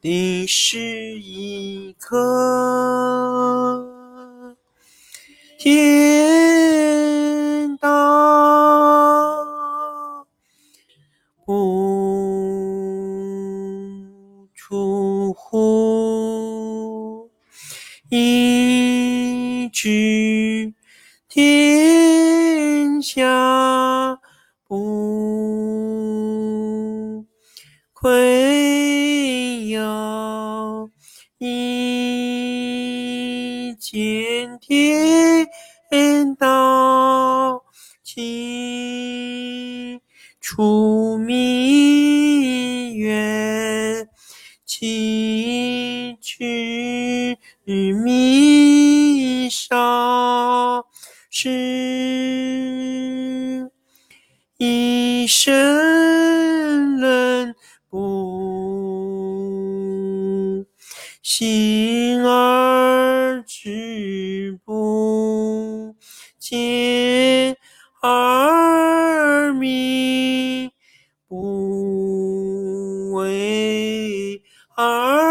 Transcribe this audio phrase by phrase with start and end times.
[0.00, 3.84] 你是一颗
[5.58, 7.88] 天道
[11.44, 12.08] 不
[14.54, 17.28] 出户，
[18.08, 20.72] 一知
[21.28, 24.20] 天下
[24.68, 25.66] 不
[27.92, 28.97] 愧
[29.78, 30.90] 有
[31.38, 31.46] 一
[33.78, 35.46] 见天
[36.34, 37.62] 道
[38.02, 40.00] 起
[40.40, 44.08] 出弥远，
[44.66, 50.84] 其知弥少
[51.30, 51.48] 是
[54.56, 57.54] 一生人
[57.88, 58.57] 不
[61.30, 65.94] 行而知不
[66.38, 67.54] 见
[68.00, 70.70] 而明，
[71.28, 74.42] 不为
[74.74, 75.27] 而。